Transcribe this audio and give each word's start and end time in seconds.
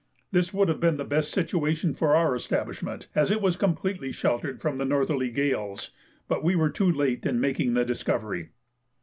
This 0.31 0.51
would 0.51 0.67
have 0.67 0.79
been 0.79 0.97
the 0.97 1.03
best 1.03 1.29
situation 1.29 1.93
for 1.93 2.15
our 2.15 2.33
establishment, 2.35 3.07
as 3.13 3.29
it 3.29 3.39
was 3.39 3.55
completely 3.55 4.11
sheltered 4.11 4.59
from 4.59 4.79
the 4.79 4.83
northerly 4.83 5.29
gales, 5.29 5.91
but 6.27 6.43
we 6.43 6.55
were 6.55 6.71
too 6.71 6.91
late 6.91 7.23
in 7.23 7.39
making 7.39 7.75
the 7.75 7.85
discovery. 7.85 8.49